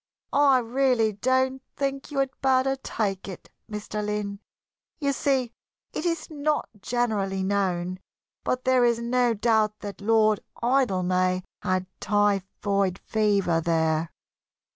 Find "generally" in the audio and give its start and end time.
6.81-7.43